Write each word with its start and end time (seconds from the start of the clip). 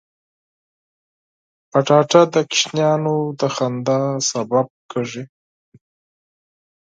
کچالو 1.71 2.21
د 2.33 2.35
ماشومانو 2.49 3.15
د 3.39 3.41
خندا 3.55 3.99
سبب 4.29 4.67
کېږي 4.91 5.23